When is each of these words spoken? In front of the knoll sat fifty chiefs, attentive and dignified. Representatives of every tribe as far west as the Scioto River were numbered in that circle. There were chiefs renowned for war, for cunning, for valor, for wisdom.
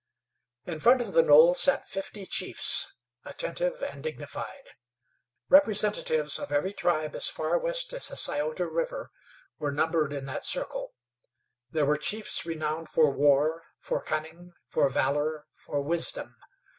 In 0.65 0.79
front 0.79 0.99
of 1.01 1.13
the 1.13 1.21
knoll 1.21 1.53
sat 1.53 1.87
fifty 1.87 2.25
chiefs, 2.25 2.91
attentive 3.23 3.83
and 3.83 4.01
dignified. 4.01 4.71
Representatives 5.47 6.39
of 6.39 6.51
every 6.51 6.73
tribe 6.73 7.13
as 7.15 7.29
far 7.29 7.55
west 7.59 7.93
as 7.93 8.07
the 8.07 8.15
Scioto 8.15 8.65
River 8.65 9.11
were 9.59 9.71
numbered 9.71 10.11
in 10.11 10.25
that 10.25 10.43
circle. 10.43 10.95
There 11.69 11.85
were 11.85 11.97
chiefs 11.97 12.47
renowned 12.47 12.89
for 12.89 13.11
war, 13.11 13.61
for 13.77 14.01
cunning, 14.01 14.53
for 14.65 14.89
valor, 14.89 15.45
for 15.53 15.79
wisdom. 15.83 16.33